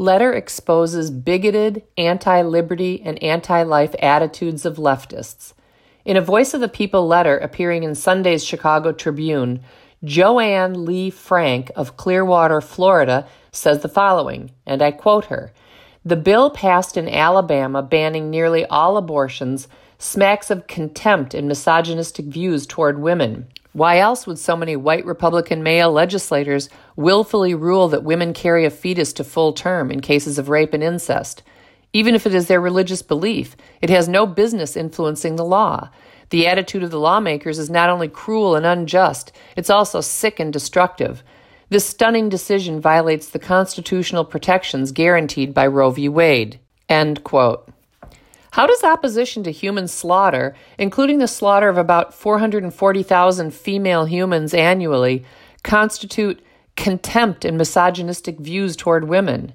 [0.00, 5.52] letter exposes bigoted, anti liberty, and anti life attitudes of leftists.
[6.06, 9.60] In a Voice of the People letter appearing in Sunday's Chicago Tribune,
[10.02, 15.52] Joanne Lee Frank of Clearwater, Florida, says the following, and I quote her
[16.02, 22.66] The bill passed in Alabama banning nearly all abortions smacks of contempt and misogynistic views
[22.66, 23.48] toward women.
[23.72, 28.70] Why else would so many white Republican male legislators willfully rule that women carry a
[28.70, 31.42] fetus to full term in cases of rape and incest?
[31.92, 35.88] Even if it is their religious belief, it has no business influencing the law.
[36.30, 40.52] The attitude of the lawmakers is not only cruel and unjust, it's also sick and
[40.52, 41.22] destructive.
[41.68, 46.08] This stunning decision violates the constitutional protections guaranteed by Roe v.
[46.08, 46.58] Wade.
[46.88, 47.68] End quote.
[48.52, 55.24] How does opposition to human slaughter, including the slaughter of about 440,000 female humans annually,
[55.62, 56.42] constitute
[56.76, 59.52] contempt and misogynistic views toward women?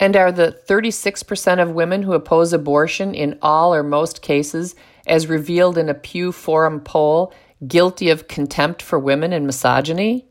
[0.00, 4.74] And are the 36% of women who oppose abortion in all or most cases,
[5.06, 7.32] as revealed in a Pew Forum poll,
[7.66, 10.26] guilty of contempt for women and misogyny?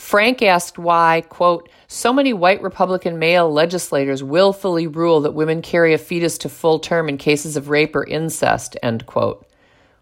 [0.00, 5.92] Frank asked why, quote, so many white Republican male legislators willfully rule that women carry
[5.92, 9.46] a fetus to full term in cases of rape or incest, end quote.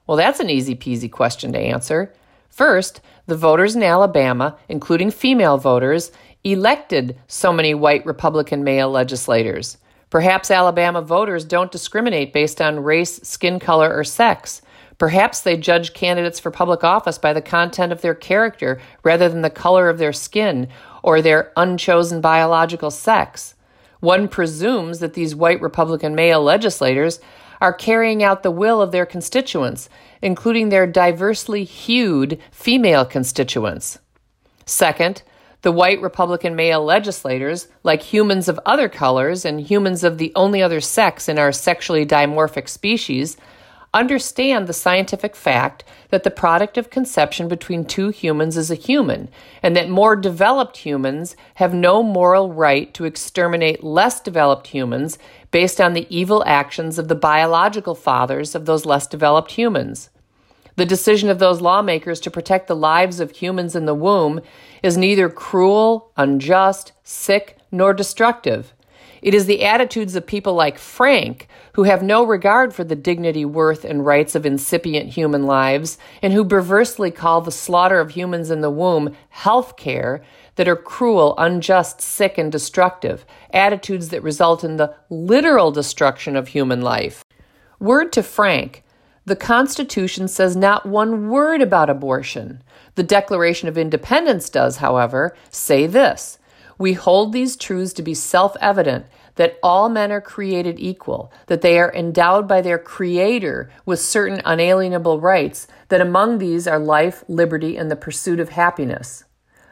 [0.07, 2.15] Well, that's an easy peasy question to answer.
[2.49, 6.13] First, the voters in Alabama, including female voters,
[6.45, 9.79] elected so many white Republican male legislators.
[10.11, 14.63] Perhaps Alabama voters don't discriminate based on race, skin color, or sex.
[14.99, 19.43] Perhaps they judge candidates for public office by the content of their character rather than
[19.43, 20.69] the color of their skin
[21.03, 23.55] or their unchosen biological sex.
[24.01, 27.21] One presumes that these white Republican male legislators
[27.61, 29.89] are carrying out the will of their constituents,
[30.23, 33.99] including their diversely hued female constituents.
[34.65, 35.23] Second,
[35.63, 40.63] the white Republican male legislators, like humans of other colors and humans of the only
[40.63, 43.37] other sex in our sexually dimorphic species,
[43.95, 49.29] understand the scientific fact that the product of conception between two humans is a human,
[49.63, 55.19] and that more developed humans have no moral right to exterminate less developed humans
[55.51, 60.11] based on the evil actions of the biological fathers of those less developed humans.
[60.77, 64.41] The decision of those lawmakers to protect the lives of humans in the womb
[64.83, 68.75] is neither cruel, unjust, sick, nor destructive.
[69.23, 73.45] It is the attitudes of people like Frank, who have no regard for the dignity,
[73.45, 78.51] worth, and rights of incipient human lives, and who perversely call the slaughter of humans
[78.51, 80.23] in the womb health care,
[80.57, 86.49] that are cruel, unjust, sick, and destructive, attitudes that result in the literal destruction of
[86.49, 87.25] human life.
[87.79, 88.83] Word to Frank,
[89.25, 92.63] the Constitution says not one word about abortion.
[92.95, 96.38] The Declaration of Independence does, however, say this
[96.79, 101.61] We hold these truths to be self evident that all men are created equal, that
[101.61, 107.25] they are endowed by their Creator with certain unalienable rights, that among these are life,
[107.29, 109.25] liberty, and the pursuit of happiness.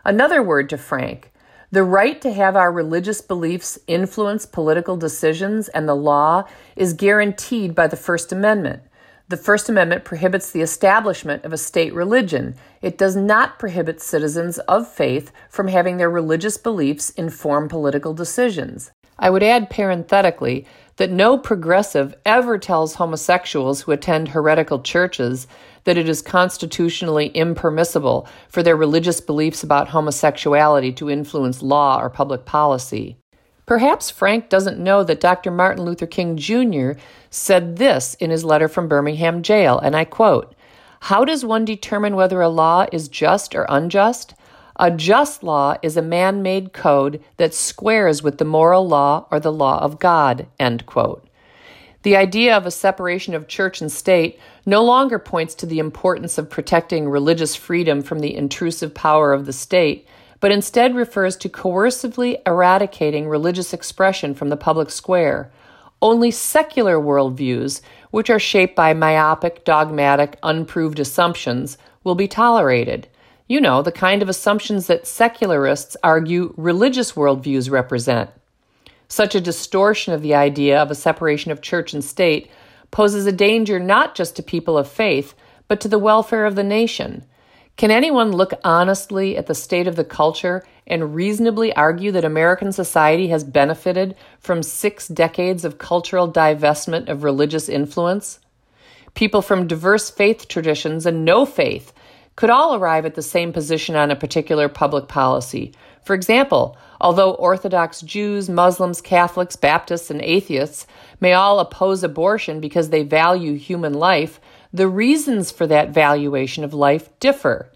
[0.04, 1.32] Another word to Frank
[1.72, 6.44] the right to have our religious beliefs influence political decisions and the law
[6.76, 8.82] is guaranteed by the First Amendment.
[9.28, 12.54] The First Amendment prohibits the establishment of a state religion.
[12.80, 18.92] It does not prohibit citizens of faith from having their religious beliefs inform political decisions.
[19.18, 20.64] I would add parenthetically
[20.98, 25.48] that no progressive ever tells homosexuals who attend heretical churches
[25.82, 32.08] that it is constitutionally impermissible for their religious beliefs about homosexuality to influence law or
[32.08, 33.16] public policy.
[33.66, 35.50] Perhaps Frank doesn't know that Dr.
[35.50, 36.92] Martin Luther King Jr.
[37.30, 40.54] said this in his letter from Birmingham jail, and I quote
[41.00, 44.34] How does one determine whether a law is just or unjust?
[44.78, 49.40] A just law is a man made code that squares with the moral law or
[49.40, 50.46] the law of God.
[50.60, 51.26] End quote.
[52.02, 56.38] The idea of a separation of church and state no longer points to the importance
[56.38, 60.06] of protecting religious freedom from the intrusive power of the state
[60.40, 65.50] but instead refers to coercively eradicating religious expression from the public square.
[66.02, 67.80] Only secular worldviews,
[68.10, 73.08] which are shaped by myopic, dogmatic, unproved assumptions, will be tolerated.
[73.48, 78.30] You know, the kind of assumptions that secularists argue religious worldviews represent.
[79.08, 82.50] Such a distortion of the idea of a separation of church and state
[82.90, 85.34] poses a danger not just to people of faith,
[85.68, 87.24] but to the welfare of the nation.
[87.76, 92.72] Can anyone look honestly at the state of the culture and reasonably argue that American
[92.72, 98.38] society has benefited from six decades of cultural divestment of religious influence?
[99.14, 101.92] People from diverse faith traditions and no faith
[102.34, 105.72] could all arrive at the same position on a particular public policy.
[106.02, 110.86] For example, Although Orthodox Jews, Muslims, Catholics, Baptists, and atheists
[111.20, 114.40] may all oppose abortion because they value human life,
[114.72, 117.70] the reasons for that valuation of life differ.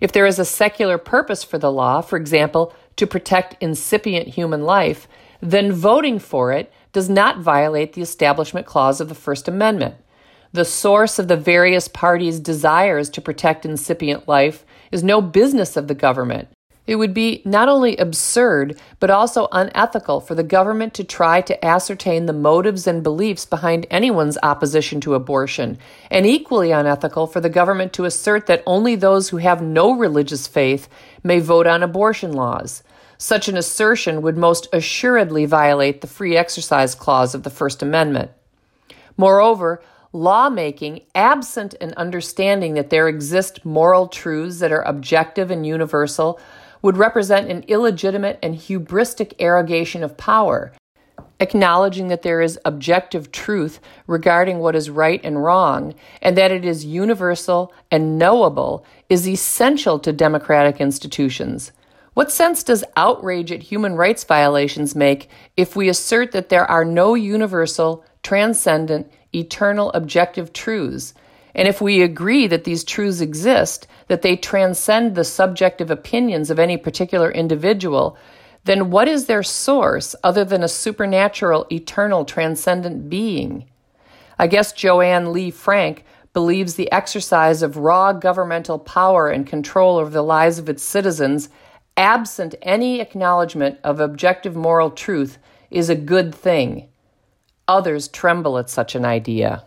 [0.00, 4.62] If there is a secular purpose for the law, for example, to protect incipient human
[4.62, 5.06] life,
[5.40, 9.94] then voting for it does not violate the Establishment Clause of the First Amendment.
[10.52, 15.86] The source of the various parties' desires to protect incipient life is no business of
[15.86, 16.48] the government.
[16.90, 21.64] It would be not only absurd, but also unethical for the government to try to
[21.64, 25.78] ascertain the motives and beliefs behind anyone's opposition to abortion,
[26.10, 30.48] and equally unethical for the government to assert that only those who have no religious
[30.48, 30.88] faith
[31.22, 32.82] may vote on abortion laws.
[33.18, 38.32] Such an assertion would most assuredly violate the Free Exercise Clause of the First Amendment.
[39.16, 39.80] Moreover,
[40.12, 46.40] lawmaking, absent an understanding that there exist moral truths that are objective and universal,
[46.82, 50.72] would represent an illegitimate and hubristic arrogation of power.
[51.38, 56.64] Acknowledging that there is objective truth regarding what is right and wrong, and that it
[56.64, 61.72] is universal and knowable, is essential to democratic institutions.
[62.12, 66.84] What sense does outrage at human rights violations make if we assert that there are
[66.84, 71.14] no universal, transcendent, eternal objective truths
[71.54, 76.58] and if we agree that these truths exist, that they transcend the subjective opinions of
[76.58, 78.16] any particular individual,
[78.64, 83.66] then what is their source other than a supernatural, eternal, transcendent being?
[84.38, 90.10] I guess Joanne Lee Frank believes the exercise of raw governmental power and control over
[90.10, 91.48] the lives of its citizens,
[91.96, 95.38] absent any acknowledgement of objective moral truth,
[95.70, 96.88] is a good thing.
[97.66, 99.64] Others tremble at such an idea.